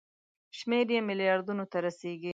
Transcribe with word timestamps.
شمېر 0.57 0.87
یې 0.95 0.99
ملیاردونو 1.09 1.63
ته 1.71 1.77
رسیږي. 1.85 2.29